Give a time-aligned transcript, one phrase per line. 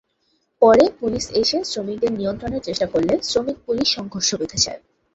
[0.61, 4.81] পরে পুলিশ এসে শ্রমিকদের নিয়ন্ত্রণের চেষ্টা করলে শ্রমিক-পুলিশ সংঘর্ষ বেঁধে যায়।